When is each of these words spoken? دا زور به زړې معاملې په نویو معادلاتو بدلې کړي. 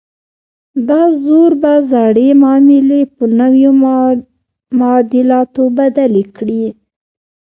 دا 0.89 1.01
زور 1.23 1.51
به 1.61 1.73
زړې 1.91 2.29
معاملې 2.41 3.01
په 3.15 3.23
نویو 3.39 3.71
معادلاتو 4.79 5.63
بدلې 5.77 6.23
کړي. 6.35 6.65